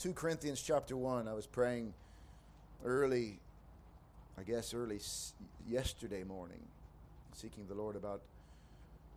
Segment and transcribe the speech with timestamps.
[0.00, 1.28] 2 Corinthians chapter 1.
[1.28, 1.92] I was praying
[2.86, 3.38] early,
[4.38, 4.98] I guess early
[5.68, 6.62] yesterday morning,
[7.34, 8.22] seeking the Lord about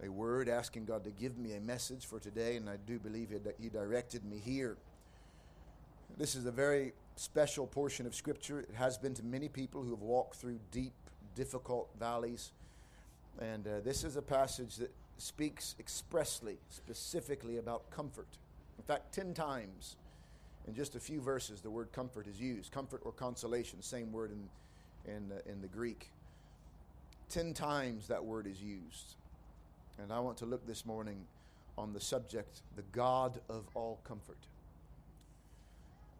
[0.03, 3.29] a word, asking God to give me a message for today, and I do believe
[3.29, 4.75] that He directed me here.
[6.17, 8.59] This is a very special portion of Scripture.
[8.59, 10.91] It has been to many people who have walked through deep,
[11.33, 12.51] difficult valleys.
[13.39, 18.27] And uh, this is a passage that speaks expressly, specifically about comfort.
[18.77, 19.95] In fact, 10 times
[20.67, 22.71] in just a few verses, the word comfort is used.
[22.71, 26.09] Comfort or consolation, same word in, in, uh, in the Greek.
[27.29, 29.15] Ten times that word is used.
[30.01, 31.25] And I want to look this morning
[31.77, 34.37] on the subject, the God of all comfort.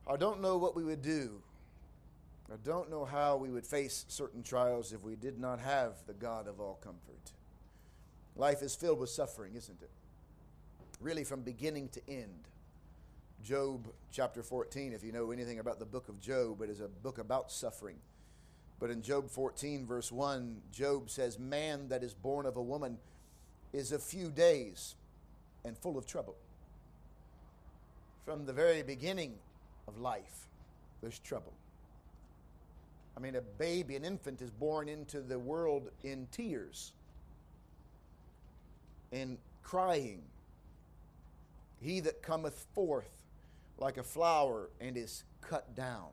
[0.08, 1.42] I don't know what we would do.
[2.52, 6.14] I don't know how we would face certain trials if we did not have the
[6.14, 7.32] God of all comfort.
[8.36, 9.90] Life is filled with suffering, isn't it?
[11.00, 12.48] Really, from beginning to end.
[13.44, 16.88] Job chapter 14, if you know anything about the book of Job, it is a
[16.88, 17.98] book about suffering.
[18.80, 22.98] But in Job 14, verse 1, Job says, Man that is born of a woman
[23.74, 24.96] is a few days
[25.66, 26.36] and full of trouble.
[28.24, 29.34] From the very beginning
[29.90, 30.48] of life,
[31.02, 31.54] there's trouble.
[33.18, 36.94] I mean, a baby, an infant, is born into the world in tears,
[39.12, 40.22] in crying.
[41.82, 43.23] He that cometh forth
[43.78, 46.10] like a flower and is cut down.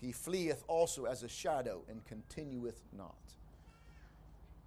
[0.00, 3.14] He fleeth also as a shadow and continueth not.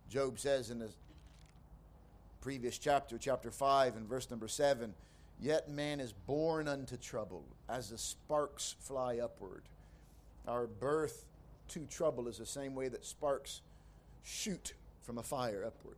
[0.09, 0.89] Job says in the
[2.39, 4.93] previous chapter, chapter 5, and verse number 7
[5.39, 9.63] Yet man is born unto trouble, as the sparks fly upward.
[10.47, 11.25] Our birth
[11.69, 13.61] to trouble is the same way that sparks
[14.23, 15.97] shoot from a fire upward.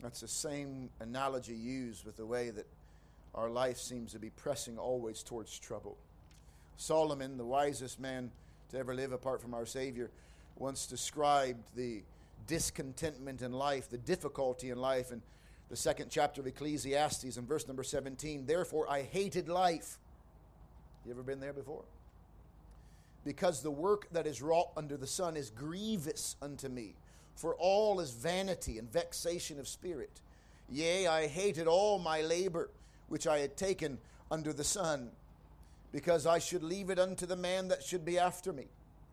[0.00, 2.66] That's the same analogy used with the way that
[3.34, 5.96] our life seems to be pressing always towards trouble.
[6.76, 8.30] Solomon, the wisest man
[8.70, 10.10] to ever live apart from our Savior,
[10.56, 12.02] once described the
[12.46, 15.22] discontentment in life, the difficulty in life, in
[15.70, 18.46] the second chapter of Ecclesiastes in verse number 17.
[18.46, 19.98] Therefore, I hated life.
[21.04, 21.84] You ever been there before?
[23.24, 26.94] Because the work that is wrought under the sun is grievous unto me,
[27.34, 30.20] for all is vanity and vexation of spirit.
[30.68, 32.70] Yea, I hated all my labor
[33.08, 33.98] which I had taken
[34.30, 35.10] under the sun,
[35.92, 38.66] because I should leave it unto the man that should be after me,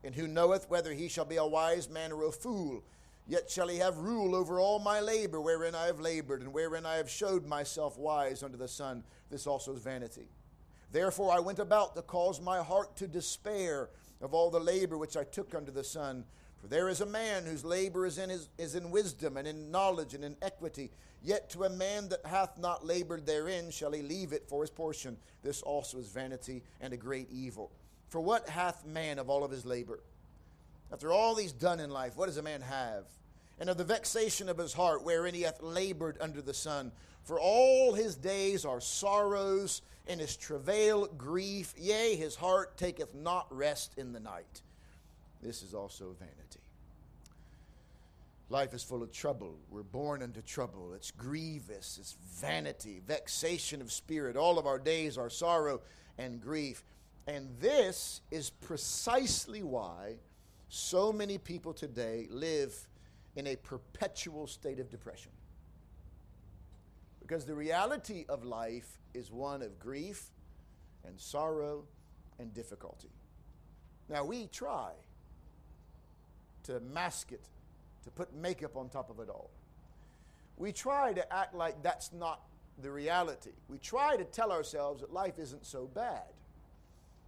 [0.03, 2.84] and who knoweth whether he shall be a wise man or a fool.
[3.28, 6.85] Yet shall he have rule over all my labor wherein I have labored, and wherein
[6.85, 9.03] I have showed myself wise under the sun.
[9.29, 10.28] This also is vanity.
[10.91, 13.90] Therefore I went about to cause my heart to despair
[14.22, 16.25] of all the labor which I took under the sun.
[16.61, 19.72] For there is a man whose labor is in, his, is in wisdom and in
[19.72, 20.91] knowledge and in equity.
[21.23, 24.69] Yet to a man that hath not labored therein shall he leave it for his
[24.69, 25.17] portion.
[25.44, 27.72] This also is vanity and a great evil.
[28.09, 29.99] For what hath man of all of his labor?
[30.91, 33.05] After all he's done in life, what does a man have?
[33.59, 36.91] And of the vexation of his heart, wherein he hath labored under the sun.
[37.23, 41.73] For all his days are sorrows, and his travail grief.
[41.78, 44.61] Yea, his heart taketh not rest in the night.
[45.41, 46.62] This is also vanity.
[48.50, 49.56] Life is full of trouble.
[49.69, 50.94] We're born into trouble.
[50.94, 54.35] It's grievous, it's vanity, vexation of spirit.
[54.35, 55.81] All of our days are sorrow
[56.18, 56.84] and grief.
[57.28, 60.16] And this is precisely why
[60.68, 62.75] so many people today live
[63.35, 65.31] in a perpetual state of depression.
[67.22, 70.25] Because the reality of life is one of grief
[71.06, 71.85] and sorrow
[72.38, 73.12] and difficulty.
[74.09, 74.91] Now, we try
[76.63, 77.41] to mask it,
[78.03, 79.49] to put makeup on top of it all.
[80.57, 82.41] We try to act like that's not
[82.81, 83.51] the reality.
[83.67, 86.33] We try to tell ourselves that life isn't so bad.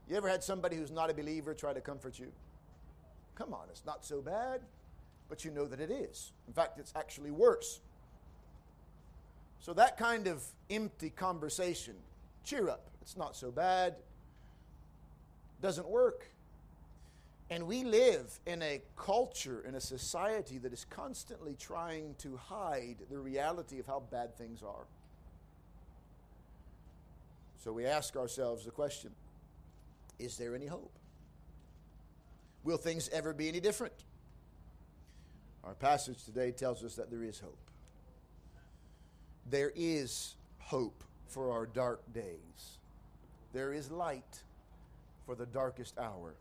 [0.10, 2.32] You ever had somebody who's not a believer try to comfort you?
[3.36, 4.62] Come on, it's not so bad,
[5.30, 6.32] but you know that it is.
[6.48, 7.80] In fact, it's actually worse.
[9.60, 11.96] So, that kind of empty conversation,
[12.44, 13.96] cheer up, it's not so bad,
[15.62, 16.28] doesn't work.
[17.50, 22.98] And we live in a culture, in a society that is constantly trying to hide
[23.10, 24.86] the reality of how bad things are.
[27.64, 29.12] So we ask ourselves the question
[30.20, 30.92] is there any hope?
[32.64, 33.94] Will things ever be any different?
[35.64, 37.58] Our passage today tells us that there is hope.
[39.50, 42.78] There is hope for our dark days.
[43.54, 44.44] There is light
[45.26, 46.36] for the darkest hour.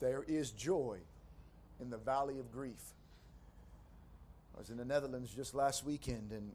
[0.00, 0.98] There is joy
[1.80, 2.82] in the valley of grief.
[4.54, 6.52] I was in the Netherlands just last weekend, and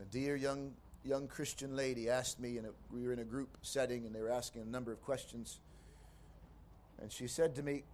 [0.00, 0.72] a dear young
[1.04, 4.30] young Christian lady asked me, and we were in a group setting, and they were
[4.30, 5.60] asking a number of questions.
[7.00, 7.84] And she said to me,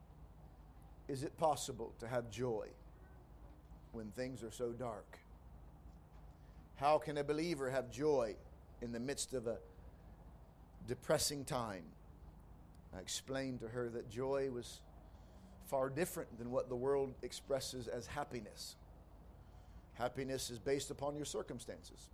[1.08, 2.68] Is it possible to have joy
[3.92, 5.18] when things are so dark?
[6.76, 8.34] How can a believer have joy
[8.82, 9.58] in the midst of a
[10.88, 11.84] depressing time?
[12.96, 14.80] I explained to her that joy was
[15.66, 18.76] far different than what the world expresses as happiness.
[19.94, 22.10] Happiness is based upon your circumstances.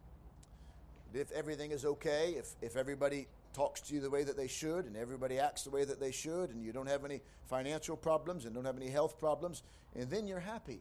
[1.12, 4.85] If everything is okay, if, if everybody talks to you the way that they should,
[4.87, 8.44] and everybody acts the way that they should, and you don't have any financial problems
[8.44, 9.62] and don't have any health problems,
[9.97, 10.81] and then you're happy.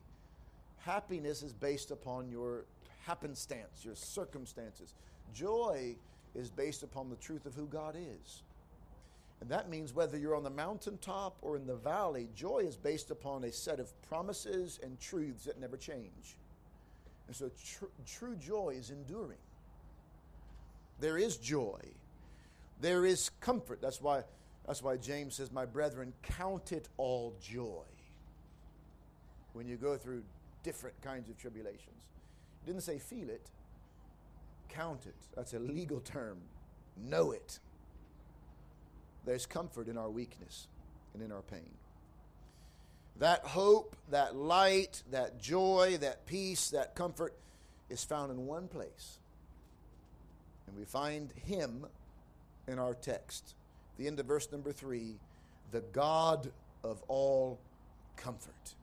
[0.77, 2.65] Happiness is based upon your
[3.05, 4.93] happenstance, your circumstances.
[5.33, 5.95] Joy
[6.35, 8.43] is based upon the truth of who God is.
[9.41, 13.09] And that means whether you're on the mountaintop or in the valley, joy is based
[13.09, 16.37] upon a set of promises and truths that never change.
[17.27, 19.37] And so tr- true joy is enduring.
[20.99, 21.79] There is joy.
[22.81, 23.81] There is comfort.
[23.81, 24.23] That's why,
[24.65, 27.85] that's why James says, My brethren, count it all joy
[29.53, 30.23] when you go through
[30.63, 32.01] different kinds of tribulations.
[32.61, 33.49] He didn't say feel it,
[34.67, 35.15] count it.
[35.35, 36.37] That's a legal term.
[36.97, 37.59] Know it.
[39.25, 40.67] There's comfort in our weakness
[41.13, 41.69] and in our pain.
[43.17, 47.35] That hope, that light, that joy, that peace, that comfort
[47.89, 49.19] is found in one place.
[50.67, 51.85] And we find Him
[52.67, 53.55] in our text.
[53.97, 55.15] The end of verse number three
[55.71, 56.51] the God
[56.83, 57.59] of all
[58.15, 58.75] comfort.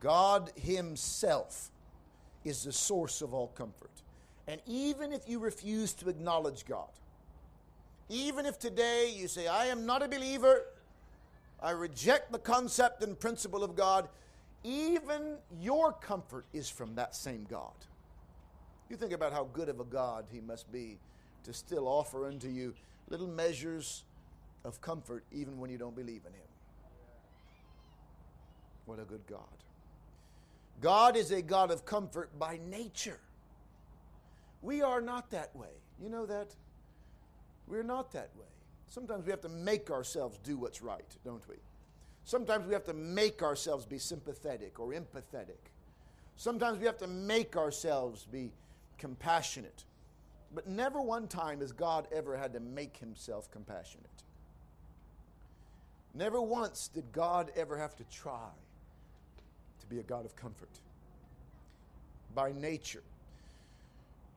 [0.00, 1.70] God Himself
[2.44, 3.90] is the source of all comfort.
[4.46, 6.90] And even if you refuse to acknowledge God,
[8.08, 10.64] even if today you say, I am not a believer,
[11.62, 14.08] I reject the concept and principle of God,
[14.62, 17.72] even your comfort is from that same God.
[18.90, 20.98] You think about how good of a God He must be
[21.44, 22.74] to still offer unto you
[23.08, 24.04] little measures
[24.64, 26.48] of comfort even when you don't believe in Him.
[28.86, 29.40] What a good God.
[30.80, 33.20] God is a God of comfort by nature.
[34.60, 35.68] We are not that way.
[36.02, 36.54] You know that?
[37.66, 38.46] We're not that way.
[38.88, 41.56] Sometimes we have to make ourselves do what's right, don't we?
[42.24, 45.70] Sometimes we have to make ourselves be sympathetic or empathetic.
[46.36, 48.52] Sometimes we have to make ourselves be
[48.98, 49.84] compassionate.
[50.54, 54.06] But never one time has God ever had to make himself compassionate.
[56.14, 58.48] Never once did God ever have to try
[59.80, 60.70] to be a God of comfort.
[62.34, 63.02] By nature,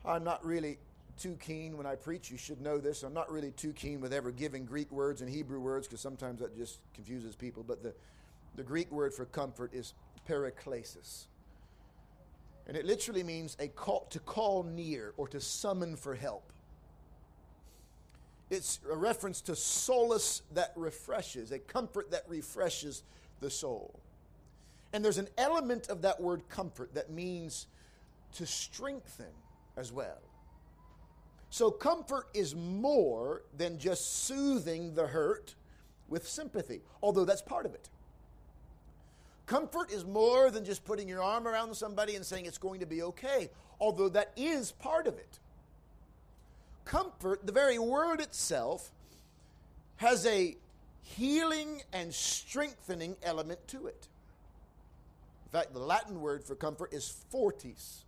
[0.03, 0.79] I'm not really
[1.17, 2.31] too keen when I preach.
[2.31, 3.03] You should know this.
[3.03, 6.39] I'm not really too keen with ever giving Greek words and Hebrew words because sometimes
[6.39, 7.63] that just confuses people.
[7.63, 7.93] But the,
[8.55, 9.93] the Greek word for comfort is
[10.27, 11.25] paraklesis.
[12.67, 16.51] And it literally means a call to call near or to summon for help.
[18.49, 23.03] It's a reference to solace that refreshes, a comfort that refreshes
[23.39, 23.99] the soul.
[24.93, 27.67] And there's an element of that word comfort that means
[28.35, 29.25] to strengthen
[29.75, 30.21] as well.
[31.57, 35.55] So, comfort is more than just soothing the hurt
[36.07, 37.89] with sympathy, although that's part of it.
[39.47, 42.85] Comfort is more than just putting your arm around somebody and saying it's going to
[42.85, 43.49] be okay,
[43.79, 45.39] although that is part of it.
[46.85, 48.91] Comfort, the very word itself,
[49.95, 50.55] has a
[51.01, 54.07] healing and strengthening element to it.
[55.47, 58.03] In fact, the Latin word for comfort is fortis.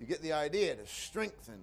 [0.00, 1.58] You get the idea to strengthen.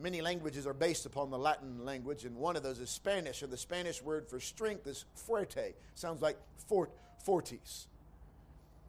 [0.00, 3.50] Many languages are based upon the Latin language, and one of those is Spanish, and
[3.50, 5.74] the Spanish word for strength is fuerte.
[5.94, 6.36] Sounds like
[6.68, 6.90] fort,
[7.24, 7.86] fortis.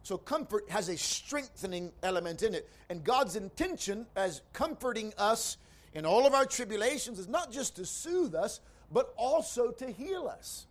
[0.03, 2.69] So comfort has a strengthening element in it.
[2.89, 5.57] And God's intention as comforting us
[5.93, 10.27] in all of our tribulations is not just to soothe us, but also to heal
[10.27, 10.65] us.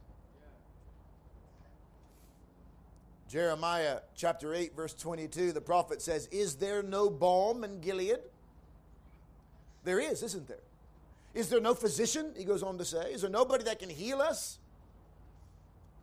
[3.29, 8.19] Jeremiah chapter 8, verse 22, the prophet says, Is there no balm in Gilead?
[9.85, 10.59] There is, isn't there?
[11.35, 12.33] Is there no physician?
[12.37, 14.59] He goes on to say, Is there nobody that can heal us?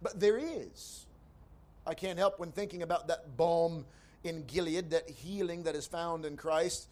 [0.02, 1.06] But there is.
[1.88, 3.86] I can't help when thinking about that balm
[4.24, 6.88] in Gilead, that healing that is found in Christ.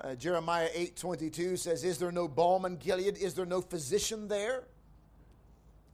[0.00, 3.18] Uh, Jeremiah 8 22 says, Is there no balm in Gilead?
[3.18, 4.64] Is there no physician there?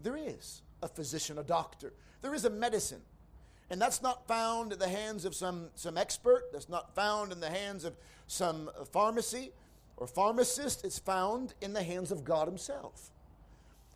[0.01, 1.93] There is a physician, a doctor.
[2.23, 3.01] There is a medicine.
[3.75, 7.41] And that's not found in the hands of some, some expert, that's not found in
[7.41, 7.97] the hands of
[8.29, 9.51] some pharmacy
[9.97, 10.85] or pharmacist.
[10.85, 13.11] It's found in the hands of God Himself.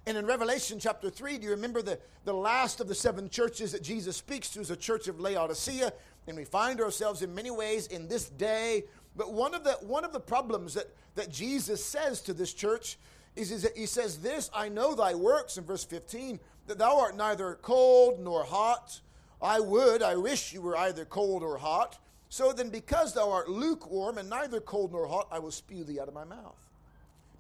[0.05, 3.71] And in Revelation chapter 3, do you remember the, the last of the seven churches
[3.71, 5.93] that Jesus speaks to is a church of Laodicea?
[6.27, 8.83] And we find ourselves in many ways in this day
[9.15, 12.99] But one of the one of the problems that, that Jesus says to this church
[13.37, 16.99] is, is that he says, This I know thy works in verse 15, that thou
[16.99, 19.03] art neither cold nor hot.
[19.41, 21.99] I would, I wish you were either cold or hot.
[22.29, 26.01] So then, because thou art lukewarm and neither cold nor hot, I will spew thee
[26.01, 26.57] out of my mouth.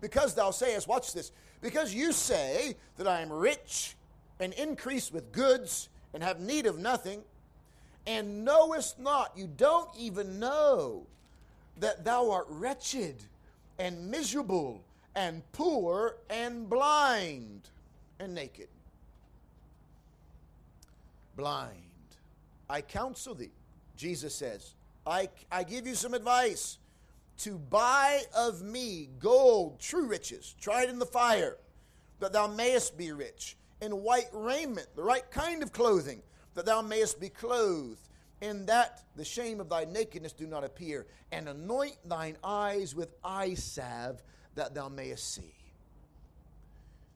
[0.00, 3.97] Because thou sayest, watch this, because you say that I am rich
[4.38, 7.23] and increase with goods and have need of nothing,
[8.07, 11.07] and knowest not, you don't even know
[11.78, 13.17] that thou art wretched
[13.78, 14.83] and miserable
[15.14, 17.69] and poor and blind
[18.19, 18.69] and naked.
[21.37, 21.88] Blind.
[22.70, 23.52] I counsel thee,
[23.96, 24.75] Jesus says,
[25.06, 26.78] I, I give you some advice.
[27.38, 31.56] To buy of me gold, true riches, tried in the fire,
[32.18, 36.20] that thou mayest be rich, and white raiment, the right kind of clothing,
[36.54, 38.08] that thou mayest be clothed,
[38.40, 43.14] in that the shame of thy nakedness do not appear, and anoint thine eyes with
[43.22, 44.22] eye salve,
[44.56, 45.54] that thou mayest see.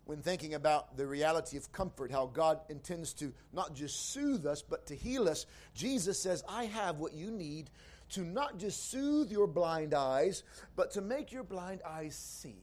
[0.05, 4.61] When thinking about the reality of comfort, how God intends to not just soothe us,
[4.61, 7.71] but to heal us, Jesus says, I have what you need
[8.11, 10.43] to not just soothe your blind eyes,
[10.77, 12.57] but to make your blind eyes see.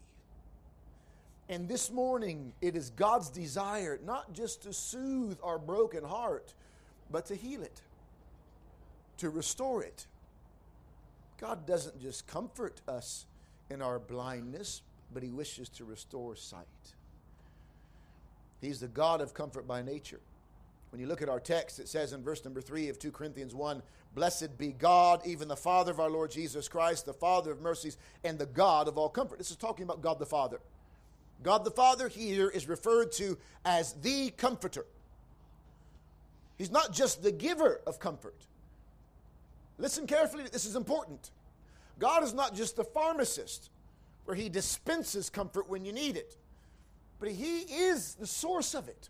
[1.48, 6.53] And this morning, it is God's desire not just to soothe our broken heart,
[7.10, 7.81] but to heal it,
[9.17, 10.05] to restore it.
[11.39, 13.25] God doesn't just comfort us
[13.72, 16.67] in our blindness, but He wishes to restore sight.
[18.62, 20.20] He's the God of comfort by nature.
[20.92, 23.54] When you look at our text, it says in verse number 3 of 2 Corinthians
[23.54, 23.82] 1
[24.16, 27.96] Blessed be God, even the Father of our Lord Jesus Christ, the Father of mercies,
[28.24, 29.38] and the God of all comfort.
[29.38, 30.60] This is talking about God the Father.
[31.44, 34.86] God the Father here is referred to as the Comforter.
[36.58, 38.36] He's not just the giver of comfort.
[39.78, 41.32] Listen carefully, this is important.
[42.00, 43.70] God is not just the pharmacist
[44.25, 46.36] where he dispenses comfort when you need it,
[47.20, 49.10] but he is the source of it.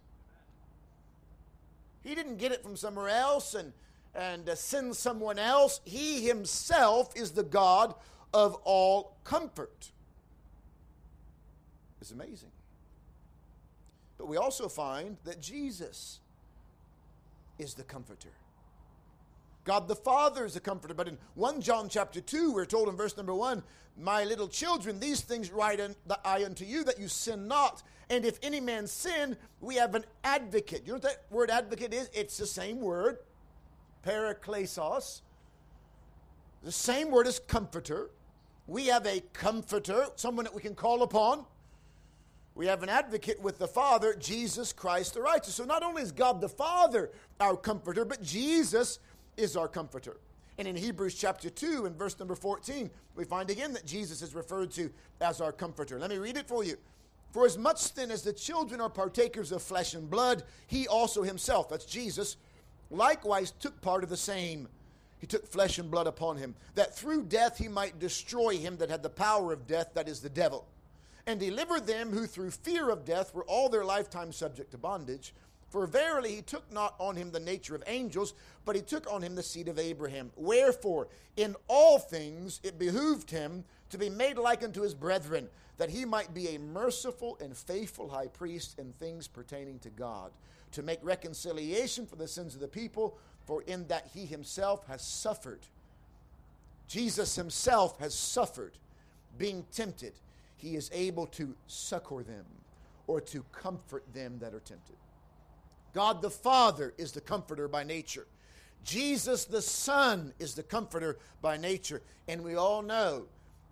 [2.02, 3.74] He didn't get it from somewhere else and,
[4.16, 5.82] and uh, send someone else.
[5.84, 7.94] He himself is the God
[8.34, 9.92] of all comfort.
[12.02, 12.52] It's amazing.
[14.18, 16.20] But we also find that Jesus
[17.58, 18.30] is the comforter.
[19.66, 20.94] God the Father is the comforter.
[20.94, 23.62] But in 1 John chapter 2, we're told in verse number 1,
[23.98, 25.80] My little children, these things write
[26.26, 27.84] I unto you that you sin not.
[28.10, 30.82] And if any man sin, we have an advocate.
[30.86, 32.10] You know what that word advocate is?
[32.14, 33.20] It's the same word,
[34.06, 35.22] parakletos.
[36.64, 38.10] The same word as comforter.
[38.68, 41.46] We have a comforter, someone that we can call upon.
[42.56, 45.56] We have an advocate with the Father, Jesus Christ the righteous.
[45.56, 49.00] So not only is God the Father our comforter, but Jesus
[49.38, 50.18] is our comforter.
[50.58, 54.36] And in Hebrews chapter 2 and verse number 14, we find again that Jesus is
[54.36, 55.98] referred to as our comforter.
[55.98, 56.76] Let me read it for you.
[57.32, 61.24] For as much then as the children are partakers of flesh and blood, he also
[61.24, 62.38] himself, that's Jesus,
[62.90, 64.68] likewise took part of the same.
[65.20, 68.90] He took flesh and blood upon him, that through death he might destroy him that
[68.90, 70.66] had the power of death, that is the devil,
[71.28, 75.34] and deliver them who through fear of death were all their lifetime subject to bondage.
[75.70, 78.34] For verily he took not on him the nature of angels,
[78.66, 80.32] but he took on him the seed of Abraham.
[80.36, 85.48] Wherefore, in all things it behooved him to be made like unto his brethren,
[85.80, 90.32] that he might be a merciful and faithful high priest in things pertaining to God,
[90.74, 95.02] to make reconciliation for the sins of the people, for in that he himself has
[95.02, 95.62] suffered.
[96.88, 98.74] Jesus himself has suffered,
[99.38, 100.12] being tempted.
[100.58, 102.46] He is able to succor them
[103.08, 104.98] or to comfort them that are tempted.
[105.94, 108.28] God the Father is the comforter by nature.
[108.84, 112.02] Jesus the Son is the comforter by nature.
[112.28, 113.28] And we all know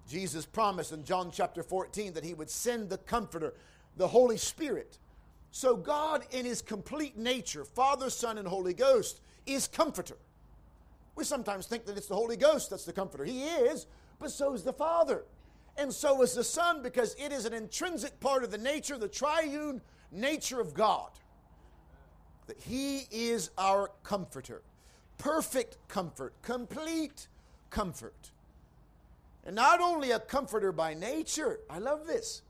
[0.08, 3.54] Jesus promised in John chapter 14 that he would send the comforter,
[3.98, 4.98] the Holy Spirit.
[5.52, 10.18] So God, in his complete nature, Father, Son, and Holy Ghost, is comforter.
[11.16, 13.26] We sometimes think that it's the Holy Ghost that's the comforter.
[13.26, 13.88] He is,
[14.20, 15.26] but so is the Father.
[15.78, 19.08] And so is the Son because it is an intrinsic part of the nature, the
[19.08, 21.10] triune nature of God
[22.48, 24.64] that He is our comforter.
[25.18, 27.28] Perfect comfort, complete
[27.70, 28.32] comfort.
[29.48, 32.42] And not only a comforter by nature, I love this,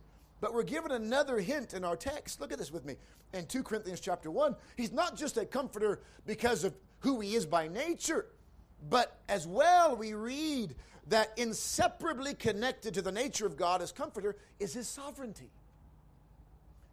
[0.42, 2.42] but we're given another hint in our text.
[2.42, 2.96] Look at this with me.
[3.34, 7.46] In 2 Corinthians chapter 1, he's not just a comforter because of who he is
[7.46, 8.26] by nature,
[8.90, 10.74] but as well we read
[11.10, 15.52] that inseparably connected to the nature of God as comforter is his sovereignty.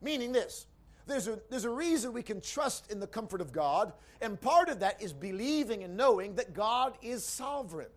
[0.03, 0.67] Meaning this
[1.07, 4.69] there's a, there's a reason we can trust in the comfort of God, and part
[4.69, 7.89] of that is believing and knowing that God is sovereign.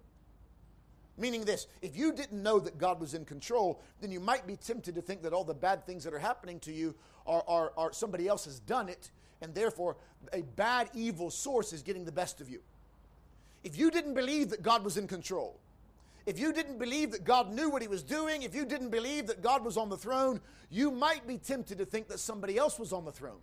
[1.17, 4.55] Meaning this if you didn't know that God was in control, then you might be
[4.55, 6.95] tempted to think that all the bad things that are happening to you
[7.25, 9.97] are, are, are somebody else has done it, and therefore
[10.33, 12.62] a bad, evil source is getting the best of you.
[13.63, 15.59] If you didn't believe that God was in control,
[16.27, 19.27] if you didn't believe that God knew what he was doing, if you didn't believe
[19.27, 22.77] that God was on the throne, you might be tempted to think that somebody else
[22.77, 23.39] was on the throne.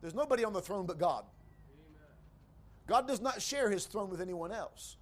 [0.00, 1.24] There's nobody on the throne but God.
[2.86, 4.96] God does not share his throne with anyone else.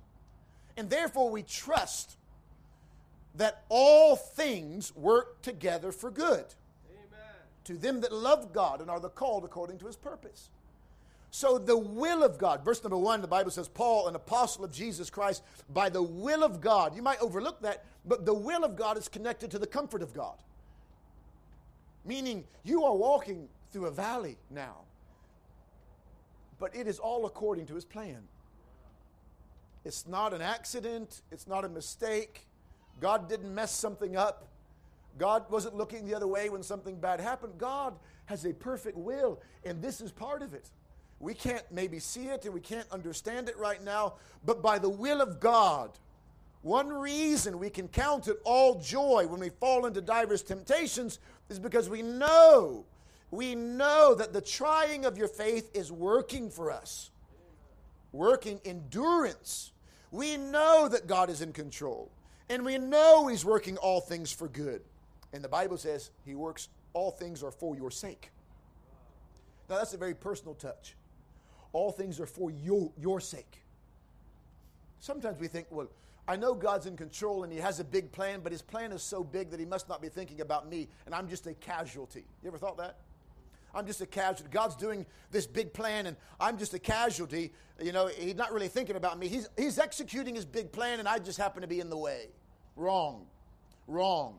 [0.76, 2.16] And therefore, we trust
[3.34, 6.44] that all things work together for good
[6.90, 7.34] Amen.
[7.64, 10.50] to them that love God and are the called according to his purpose.
[11.34, 14.70] So, the will of God, verse number one, the Bible says, Paul, an apostle of
[14.70, 16.94] Jesus Christ, by the will of God.
[16.94, 20.12] You might overlook that, but the will of God is connected to the comfort of
[20.12, 20.36] God.
[22.04, 24.76] Meaning, you are walking through a valley now,
[26.58, 28.22] but it is all according to his plan.
[29.84, 32.46] It's not an accident, it's not a mistake.
[33.00, 34.46] God didn't mess something up.
[35.18, 37.54] God wasn't looking the other way when something bad happened.
[37.58, 37.94] God
[38.26, 40.70] has a perfect will, and this is part of it.
[41.20, 44.88] We can't maybe see it and we can't understand it right now, but by the
[44.88, 45.90] will of God,
[46.62, 51.58] one reason we can count it all joy when we fall into diverse temptations is
[51.58, 52.84] because we know,
[53.30, 57.10] we know that the trying of your faith is working for us,
[58.12, 59.71] working endurance.
[60.12, 62.12] We know that God is in control,
[62.48, 64.82] and we know He's working all things for good.
[65.32, 68.30] And the Bible says He works all things are for your sake.
[69.68, 70.94] Now, that's a very personal touch
[71.72, 73.62] all things are for your, your sake.
[75.00, 75.88] Sometimes we think, well,
[76.28, 79.02] I know God's in control and He has a big plan, but His plan is
[79.02, 82.24] so big that He must not be thinking about me, and I'm just a casualty.
[82.42, 82.98] You ever thought that?
[83.74, 84.52] I'm just a casualty.
[84.52, 87.52] God's doing this big plan, and I'm just a casualty.
[87.80, 89.28] You know, He's not really thinking about me.
[89.28, 92.28] He's, he's executing His big plan, and I just happen to be in the way.
[92.76, 93.26] Wrong.
[93.86, 94.38] Wrong.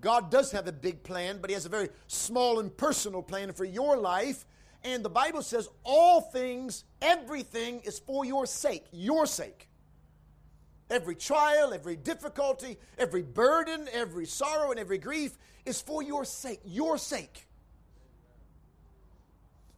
[0.00, 3.52] God does have a big plan, but He has a very small and personal plan
[3.52, 4.44] for your life,
[4.84, 9.68] and the Bible says all things, everything is for your sake, your sake.
[10.90, 16.60] Every trial, every difficulty, every burden, every sorrow, and every grief is for your sake,
[16.64, 17.46] your sake.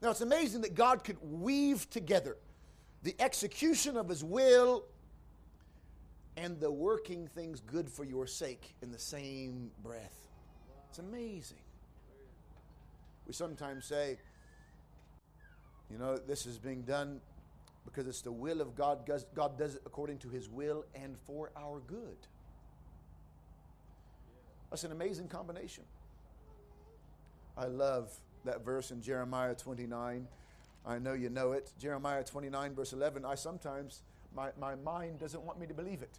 [0.03, 2.37] Now it's amazing that God could weave together
[3.03, 4.85] the execution of His will
[6.37, 10.29] and the working things good for your sake in the same breath.
[10.89, 11.59] It's amazing.
[13.27, 14.19] We sometimes say,
[15.91, 17.21] you know, this is being done
[17.85, 19.09] because it's the will of God.
[19.35, 22.17] God does it according to His will and for our good.
[24.71, 25.85] That's an amazing combination.
[27.57, 28.11] I love
[28.45, 30.27] that verse in Jeremiah 29.
[30.87, 31.73] I know you know it.
[31.79, 33.25] Jeremiah 29, verse 11.
[33.25, 34.03] I sometimes,
[34.35, 36.19] my, my mind doesn't want me to believe it.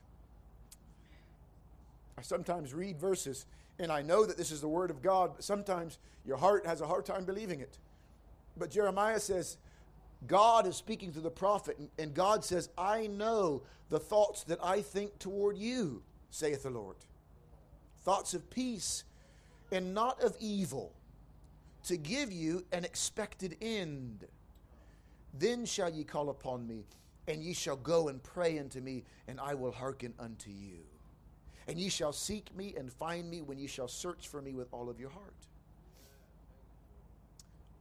[2.17, 3.45] I sometimes read verses
[3.79, 6.81] and I know that this is the Word of God, but sometimes your heart has
[6.81, 7.77] a hard time believing it.
[8.57, 9.57] But Jeremiah says,
[10.27, 14.81] God is speaking to the prophet, and God says, I know the thoughts that I
[14.81, 16.95] think toward you, saith the Lord.
[18.03, 19.03] Thoughts of peace
[19.71, 20.93] and not of evil,
[21.85, 24.25] to give you an expected end.
[25.33, 26.85] Then shall ye call upon me,
[27.27, 30.79] and ye shall go and pray unto me, and I will hearken unto you.
[31.67, 34.67] And ye shall seek me and find me when ye shall search for me with
[34.71, 35.33] all of your heart.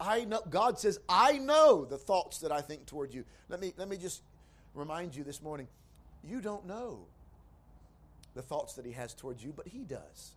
[0.01, 3.25] I know God says, I know the thoughts that I think toward you.
[3.49, 4.23] Let me let me just
[4.75, 5.69] remind you this morning,
[6.23, 7.07] you don't know
[8.35, 10.35] the thoughts that he has towards you, but he does.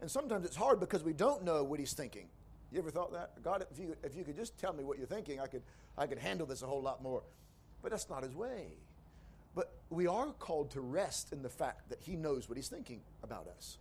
[0.00, 2.28] And sometimes it's hard because we don't know what he's thinking.
[2.72, 3.42] You ever thought that?
[3.42, 5.62] God, if you if you could just tell me what you're thinking, I could
[5.96, 7.22] I could handle this a whole lot more.
[7.82, 8.66] But that's not his way.
[9.54, 13.00] But we are called to rest in the fact that he knows what he's thinking
[13.22, 13.78] about us.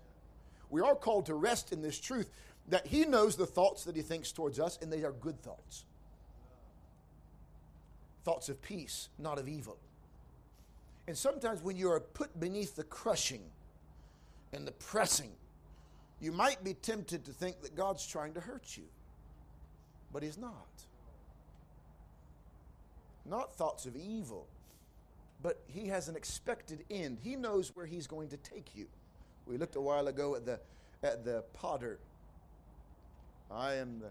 [0.70, 2.30] We are called to rest in this truth
[2.70, 5.86] that He knows the thoughts that He thinks towards us, and they are good thoughts.
[8.24, 9.78] Thoughts of peace, not of evil.
[11.08, 13.44] And sometimes when you are put beneath the crushing
[14.52, 15.32] and the pressing,
[16.20, 18.86] you might be tempted to think that God's trying to hurt you,
[20.14, 20.68] but He's not.
[23.26, 24.48] Not thoughts of evil,
[25.42, 27.18] but He has an expected end.
[27.22, 28.88] He knows where He's going to take you.
[29.46, 30.60] We looked a while ago at the,
[31.04, 32.00] at the potter
[33.52, 34.10] I am the,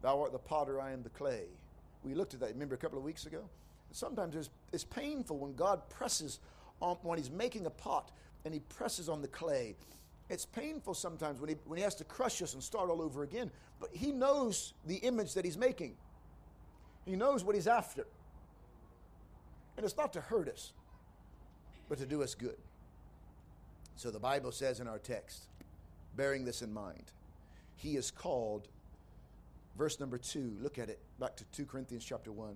[0.00, 1.44] thou art the potter, I am the clay.
[2.04, 3.42] We looked at that, remember, a couple of weeks ago?
[3.92, 6.40] Sometimes it's, it's painful when God presses
[6.80, 8.10] on, when He's making a pot
[8.44, 9.76] and He presses on the clay.
[10.28, 13.22] It's painful sometimes when he, when he has to crush us and start all over
[13.22, 13.50] again,
[13.82, 15.96] but He knows the image that He's making.
[17.04, 18.06] He knows what He's after.
[19.76, 20.72] And it's not to hurt us,
[21.88, 22.56] but to do us good.
[23.96, 25.48] So the Bible says in our text,
[26.16, 27.04] bearing this in mind,
[27.74, 28.68] he is called,
[29.76, 32.54] verse number two, look at it, back to 2 Corinthians chapter 1.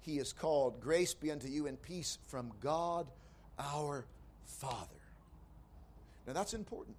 [0.00, 3.08] He is called, Grace be unto you and peace from God
[3.58, 4.06] our
[4.44, 4.95] Father.
[6.26, 6.96] Now that's important.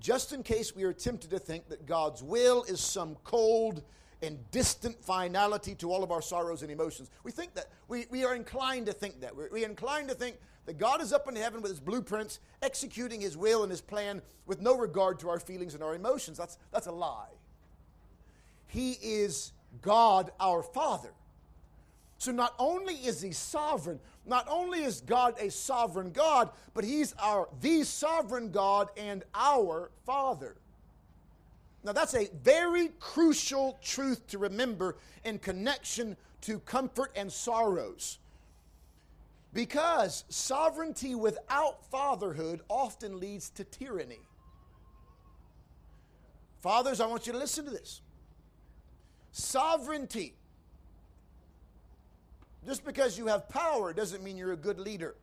[0.00, 3.82] Just in case we are tempted to think that God's will is some cold
[4.22, 7.10] and distant finality to all of our sorrows and emotions.
[7.22, 9.34] We think that, we, we are inclined to think that.
[9.34, 13.20] We're, we're inclined to think that God is up in heaven with his blueprints, executing
[13.20, 16.36] his will and his plan with no regard to our feelings and our emotions.
[16.36, 17.30] That's, that's a lie.
[18.66, 21.12] He is God our Father.
[22.18, 27.14] So not only is he sovereign, not only is God a sovereign God, but he's
[27.18, 30.56] our the sovereign God and our Father.
[31.84, 38.18] Now, that's a very crucial truth to remember in connection to comfort and sorrows.
[39.52, 44.20] Because sovereignty without fatherhood often leads to tyranny.
[46.58, 48.02] Fathers, I want you to listen to this.
[49.32, 50.34] Sovereignty,
[52.68, 55.14] just because you have power doesn't mean you're a good leader.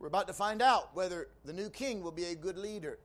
[0.00, 2.98] We're about to find out whether the new king will be a good leader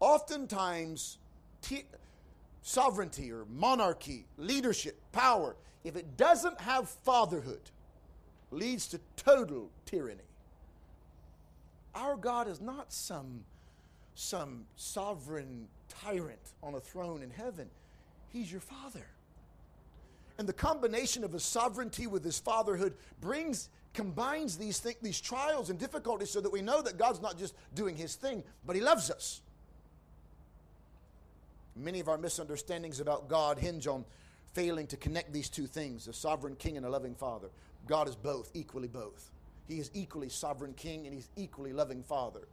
[0.00, 1.18] oftentimes
[1.60, 1.84] t-
[2.62, 7.60] sovereignty or monarchy, leadership, power, if it doesn't have fatherhood,
[8.50, 10.20] leads to total tyranny.
[11.94, 13.44] Our God is not some,
[14.14, 17.68] some sovereign tyrant on a throne in heaven.
[18.30, 19.06] He's your father.
[20.40, 25.68] And the combination of his sovereignty with his fatherhood brings combines these th- these trials
[25.68, 28.80] and difficulties so that we know that God's not just doing his thing, but he
[28.80, 29.42] loves us.
[31.76, 34.06] Many of our misunderstandings about God hinge on
[34.54, 37.48] failing to connect these two things a sovereign king and a loving father.
[37.86, 39.30] God is both, equally both.
[39.68, 42.48] He is equally sovereign king and he's equally loving father.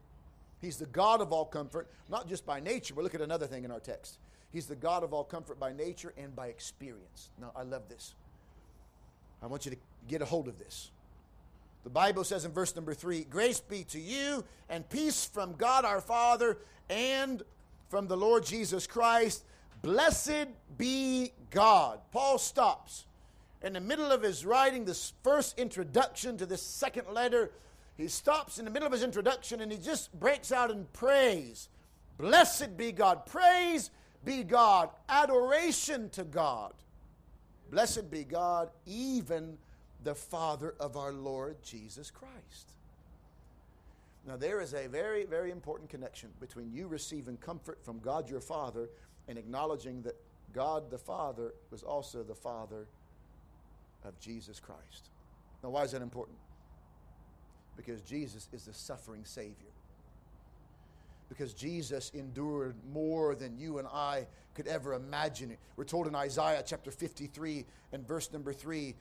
[0.60, 3.64] He's the God of all comfort, not just by nature, but look at another thing
[3.64, 4.18] in our text.
[4.52, 7.30] He's the God of all comfort by nature and by experience.
[7.40, 8.16] Now, I love this.
[9.42, 10.90] I want you to get a hold of this.
[11.84, 15.86] The Bible says in verse number three Grace be to you and peace from God
[15.86, 16.58] our Father
[16.90, 17.44] and
[17.90, 19.44] from the Lord Jesus Christ.
[19.82, 22.00] Blessed be God.
[22.12, 23.06] Paul stops.
[23.62, 27.52] In the middle of his writing, this first introduction to this second letter,
[27.96, 31.70] he stops in the middle of his introduction and he just breaks out in praise.
[32.18, 33.26] Blessed be God.
[33.26, 33.92] Praise
[34.28, 34.90] be God.
[35.10, 36.74] Adoration to God.
[37.72, 39.58] Blessed be God, even
[40.04, 42.74] the Father of our Lord Jesus Christ.
[44.28, 48.42] Now, there is a very, very important connection between you receiving comfort from God your
[48.42, 48.90] Father
[49.30, 50.16] and acknowledging that
[50.54, 52.88] God the Father was also the Father
[54.04, 55.10] of Jesus Christ.
[55.64, 56.38] Now, why is that important?
[57.78, 59.72] Because Jesus is the suffering Savior.
[61.30, 65.58] Because Jesus endured more than you and I could ever imagine.
[65.76, 68.96] We're told in Isaiah chapter 53 and verse number 3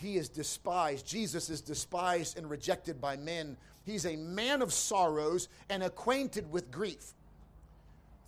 [0.00, 1.06] he is despised.
[1.06, 3.56] Jesus is despised and rejected by men.
[3.84, 7.12] He's a man of sorrows and acquainted with grief.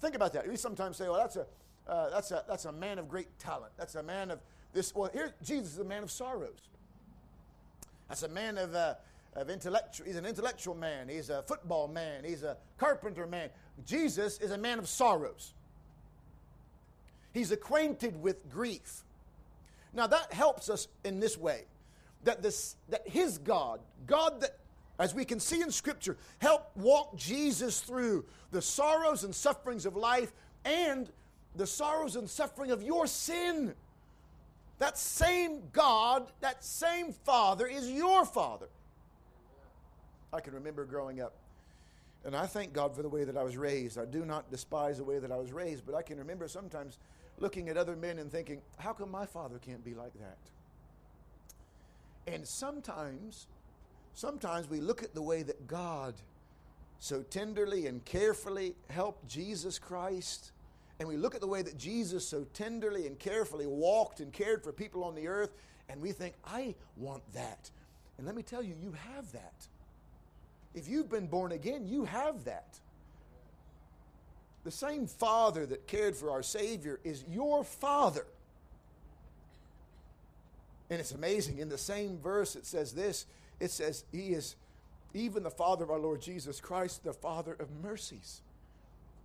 [0.01, 0.47] Think about that.
[0.47, 1.47] We sometimes say, well, that's a,
[1.89, 3.73] uh, that's, a, that's a man of great talent.
[3.79, 4.41] That's a man of
[4.75, 4.95] this.
[4.95, 6.69] Well, here, Jesus is a man of sorrows.
[8.09, 8.95] That's a man of, uh,
[9.35, 10.07] of intellectual.
[10.07, 11.09] He's an intellectual man.
[11.09, 12.25] He's a football man.
[12.25, 13.51] He's a carpenter man.
[13.87, 15.55] Jesus is a man of sorrows.
[17.33, 19.05] He's acquainted with grief.
[19.95, 21.65] Now that helps us in this way
[22.25, 24.59] that this that his God, God that
[24.99, 29.97] as we can see in scripture, helped walk Jesus through the sorrows and sufferings of
[29.97, 30.33] life
[30.65, 31.11] and
[31.57, 33.75] the sorrows and suffering of your sin.
[34.79, 38.69] That same God, that same Father is your Father.
[40.33, 41.35] I can remember growing up,
[42.25, 43.99] and I thank God for the way that I was raised.
[43.99, 46.99] I do not despise the way that I was raised, but I can remember sometimes
[47.39, 50.39] looking at other men and thinking, how come my father can't be like that?
[52.27, 53.47] And sometimes,
[54.15, 56.15] sometimes we look at the way that God
[56.99, 60.53] so tenderly and carefully helped Jesus Christ,
[61.01, 64.63] and we look at the way that Jesus so tenderly and carefully walked and cared
[64.63, 65.51] for people on the earth,
[65.89, 67.71] and we think, I want that.
[68.17, 69.67] And let me tell you, you have that.
[70.75, 72.79] If you've been born again, you have that.
[74.65, 78.27] The same Father that cared for our Savior is your Father.
[80.89, 81.59] And it's amazing.
[81.59, 83.27] In the same verse, it says this
[83.61, 84.57] it says, He is
[85.15, 88.41] even the Father of our Lord Jesus Christ, the Father of mercies.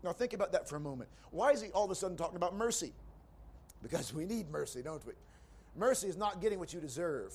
[0.03, 1.10] Now, think about that for a moment.
[1.31, 2.93] Why is He all of a sudden talking about mercy?
[3.81, 5.13] Because we need mercy, don't we?
[5.75, 7.33] Mercy is not getting what you deserve.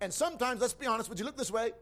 [0.00, 1.72] And sometimes, let's be honest, would you look this way?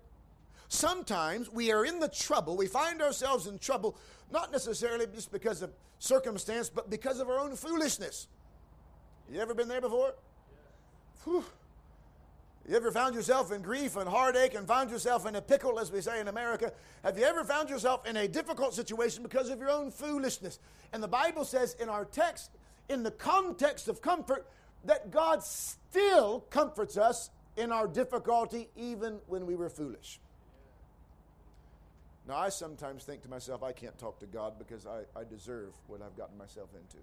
[0.68, 3.96] Sometimes we are in the trouble, we find ourselves in trouble,
[4.30, 8.28] not necessarily just because of circumstance, but because of our own foolishness.
[9.30, 10.14] You ever been there before?
[11.24, 11.44] Whew.
[12.68, 15.90] You ever found yourself in grief and heartache and found yourself in a pickle, as
[15.90, 16.72] we say in America?
[17.02, 20.60] Have you ever found yourself in a difficult situation because of your own foolishness?
[20.92, 22.50] And the Bible says in our text,
[22.88, 24.46] in the context of comfort,
[24.84, 30.20] that God still comforts us in our difficulty even when we were foolish.
[32.28, 35.70] Now, I sometimes think to myself, I can't talk to God because I, I deserve
[35.88, 36.98] what I've gotten myself into.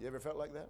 [0.00, 0.68] You ever felt like that?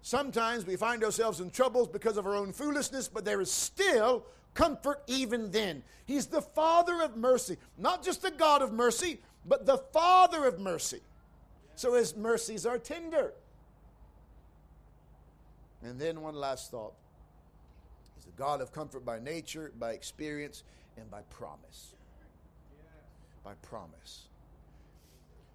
[0.00, 4.24] Sometimes we find ourselves in troubles because of our own foolishness, but there is still
[4.54, 5.82] comfort even then.
[6.06, 10.58] He's the Father of mercy, not just the God of mercy, but the Father of
[10.58, 11.00] mercy.
[11.74, 13.32] So his mercies are tender.
[15.82, 16.94] And then one last thought.
[18.14, 20.64] He's a God of comfort by nature, by experience,
[20.96, 21.94] and by promise.
[23.42, 24.26] By promise.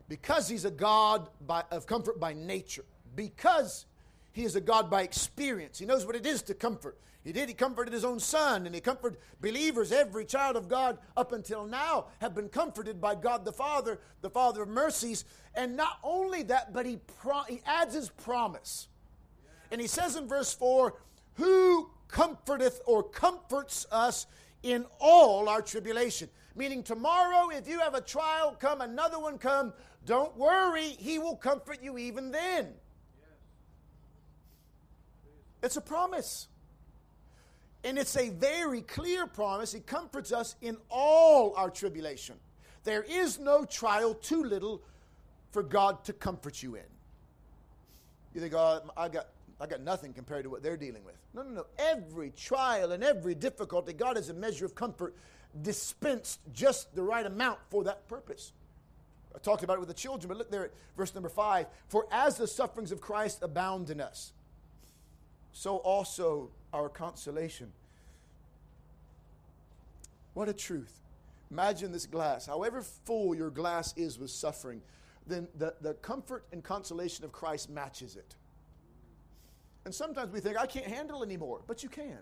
[0.08, 3.86] Because he's a God by, of comfort by nature, because
[4.32, 6.98] he is a God by experience, he knows what it is to comfort.
[7.24, 9.92] He did, he comforted his own son, and he comforted believers.
[9.92, 14.30] Every child of God up until now have been comforted by God the Father, the
[14.30, 15.26] Father of mercies.
[15.54, 18.88] And not only that, but he, pro- he adds his promise.
[19.72, 20.96] And he says in verse 4
[21.36, 24.26] Who comforteth or comforts us
[24.64, 26.30] in all our tribulation.
[26.56, 29.74] Meaning, tomorrow, if you have a trial come, another one come,
[30.06, 32.74] don't worry, He will comfort you even then.
[35.62, 36.48] It's a promise.
[37.84, 39.72] And it's a very clear promise.
[39.72, 42.36] He comforts us in all our tribulation.
[42.84, 44.82] There is no trial too little
[45.52, 46.84] for God to comfort you in.
[48.34, 49.28] You think, oh, I got
[49.62, 51.16] I got nothing compared to what they're dealing with.
[51.34, 51.66] No, no, no.
[51.78, 55.16] Every trial and every difficulty, God has a measure of comfort
[55.62, 58.54] dispensed just the right amount for that purpose.
[59.36, 61.68] I talked about it with the children, but look there at verse number five.
[61.88, 64.34] For as the sufferings of Christ abound in us,
[65.52, 67.72] so also our consolation.
[70.34, 71.00] What a truth.
[71.52, 72.46] Imagine this glass.
[72.46, 74.82] However full your glass is with suffering,
[75.28, 78.36] then the, the comfort and consolation of Christ matches it.
[79.86, 82.20] And sometimes we think, I can't handle anymore, but you can.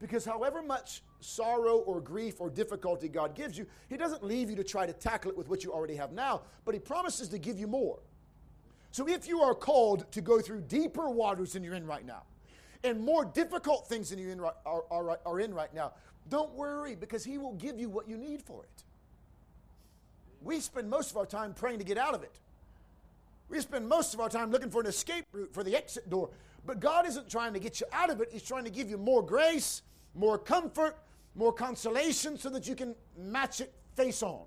[0.00, 4.56] Because however much sorrow or grief or difficulty God gives you, He doesn't leave you
[4.56, 7.38] to try to tackle it with what you already have now, but He promises to
[7.38, 7.98] give you more.
[8.90, 12.22] So if you are called to go through deeper waters than you're in right now,
[12.84, 15.92] and more difficult things than you in, are, are, are in right now,
[16.28, 18.84] don't worry because He will give you what you need for it.
[20.42, 22.38] We spend most of our time praying to get out of it.
[23.48, 26.30] We spend most of our time looking for an escape route, for the exit door.
[26.68, 28.98] But God isn't trying to get you out of it, He's trying to give you
[28.98, 29.80] more grace,
[30.14, 30.98] more comfort,
[31.34, 34.44] more consolation so that you can match it face on.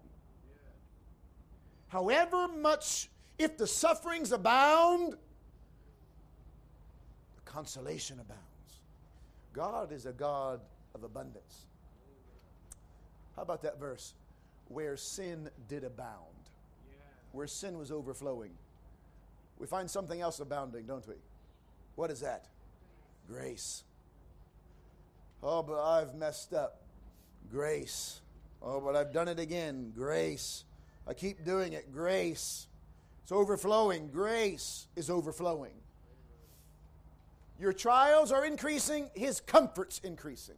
[1.88, 5.14] However much, if the sufferings abound,
[7.38, 8.82] the consolation abounds.
[9.52, 10.62] God is a God
[10.94, 11.66] of abundance.
[13.36, 14.14] How about that verse?
[14.68, 16.52] Where sin did abound,
[17.32, 18.52] where sin was overflowing.
[19.58, 21.16] We find something else abounding, don't we?
[22.02, 22.48] What is that?
[23.28, 23.84] Grace.
[25.44, 26.82] Oh, but I've messed up.
[27.52, 28.22] Grace.
[28.60, 29.94] Oh, but I've done it again.
[29.96, 30.64] Grace.
[31.08, 31.94] I keep doing it.
[31.94, 32.66] Grace.
[33.22, 34.08] It's overflowing.
[34.08, 35.76] Grace is overflowing.
[37.60, 40.58] Your trials are increasing, His comfort's increasing.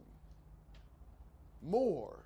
[1.60, 2.24] More.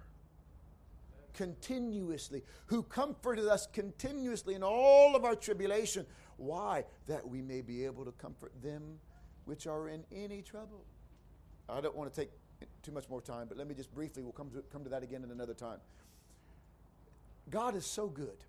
[1.34, 2.44] Continuously.
[2.66, 6.06] Who comforted us continuously in all of our tribulation
[6.38, 6.84] why?
[7.08, 8.98] That we may be able to comfort them
[9.48, 10.84] which are in any trouble.
[11.70, 12.28] I don't want to take
[12.82, 15.02] too much more time, but let me just briefly, we'll come to, come to that
[15.02, 15.78] again in another time.
[17.48, 18.44] God is so good.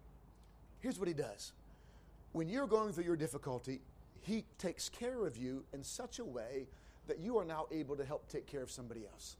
[0.81, 1.53] Here's what He does
[2.33, 3.79] when you're going through your difficulty,
[4.19, 6.67] He takes care of you in such a way
[7.07, 9.37] that you are now able to help take care of somebody else.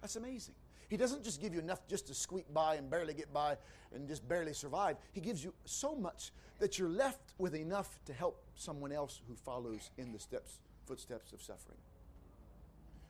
[0.00, 0.54] That's amazing.
[0.88, 3.56] He doesn't just give you enough just to squeak by and barely get by
[3.94, 4.96] and just barely survive.
[5.12, 9.34] He gives you so much that you're left with enough to help someone else who
[9.34, 11.78] follows in the steps, footsteps of suffering.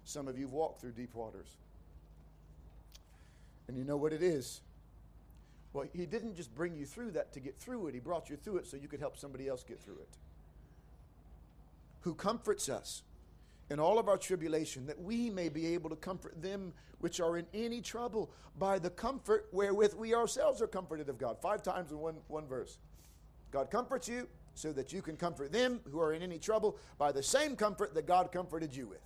[0.05, 1.57] Some of you have walked through deep waters.
[3.69, 4.63] And you know what it is.
[5.73, 8.37] Well, he didn't just bring you through that to get through it, he brought you
[8.37, 10.09] through it so you could help somebody else get through it.
[12.01, 13.03] Who comforts us
[13.71, 17.37] in all of our tribulation, that we may be able to comfort them which are
[17.37, 21.37] in any trouble by the comfort wherewith we ourselves are comforted of God.
[21.41, 22.79] Five times in one, one verse.
[23.51, 27.13] God comforts you so that you can comfort them who are in any trouble by
[27.13, 29.01] the same comfort that God comforted you with.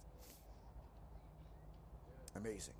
[2.34, 2.74] Amazing.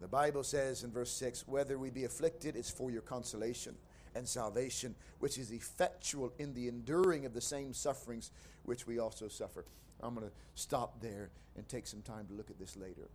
[0.00, 3.76] The Bible says in verse 6 whether we be afflicted, it's for your consolation
[4.16, 8.30] and salvation, which is effectual in the enduring of the same sufferings
[8.64, 9.64] which we also suffer.
[10.00, 13.08] I'm going to stop there and take some time to look at this later.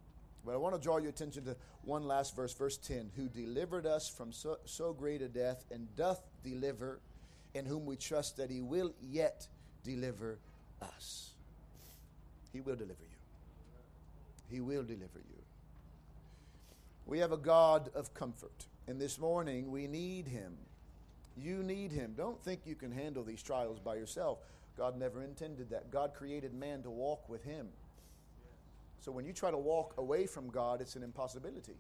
[0.46, 3.86] But I want to draw your attention to one last verse, verse 10 who delivered
[3.86, 7.00] us from so, so great a death and doth deliver,
[7.54, 9.48] in whom we trust that he will yet
[9.84, 10.40] deliver
[10.82, 11.32] us.
[12.52, 13.18] He will deliver you.
[14.50, 15.42] He will deliver you.
[17.06, 18.68] We have a God of comfort.
[18.88, 20.58] And this morning, we need Him.
[21.38, 22.14] You need Him.
[22.16, 24.40] Don't think you can handle these trials by yourself.
[24.78, 25.92] God never intended that.
[25.92, 27.68] God created man to walk with Him.
[29.00, 31.76] So when you try to walk away from God, it's an impossibility.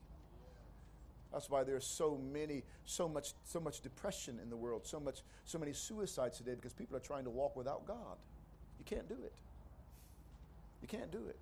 [1.31, 5.21] That's why there's so many, so much, so much depression in the world, so much,
[5.45, 8.17] so many suicides today because people are trying to walk without God.
[8.79, 9.33] You can't do it.
[10.81, 11.37] You can't do it.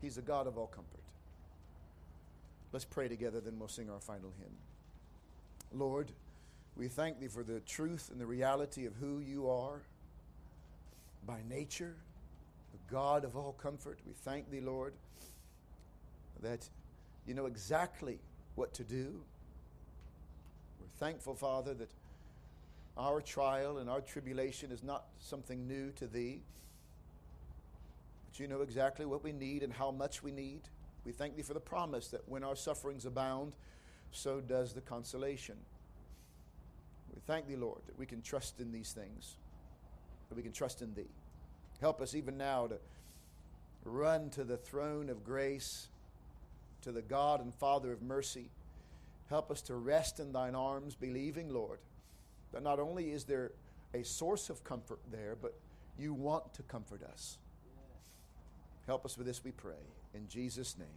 [0.00, 1.00] He's the God of all comfort.
[2.72, 5.78] Let's pray together, then we'll sing our final hymn.
[5.78, 6.12] Lord,
[6.76, 9.82] we thank Thee for the truth and the reality of who You are
[11.26, 11.96] by nature,
[12.72, 14.00] the God of all comfort.
[14.06, 14.94] We thank Thee, Lord,
[16.42, 16.68] that
[17.26, 18.18] You know exactly
[18.54, 19.22] what to do.
[20.80, 21.90] We're thankful, Father, that
[22.96, 26.40] our trial and our tribulation is not something new to Thee,
[28.28, 30.62] but You know exactly what we need and how much we need.
[31.04, 33.52] We thank Thee for the promise that when our sufferings abound,
[34.10, 35.56] so does the consolation.
[37.14, 39.36] We thank Thee, Lord, that we can trust in these things,
[40.28, 41.10] that we can trust in Thee.
[41.80, 42.78] Help us even now to
[43.84, 45.88] run to the throne of grace,
[46.82, 48.50] to the God and Father of mercy.
[49.28, 51.78] Help us to rest in Thine arms, believing, Lord,
[52.52, 53.52] that not only is there
[53.94, 55.54] a source of comfort there, but
[55.98, 57.38] You want to comfort us.
[58.86, 59.74] Help us with this, we pray.
[60.14, 60.88] In Jesus' name,